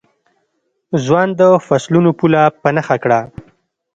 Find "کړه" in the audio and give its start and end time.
3.03-3.19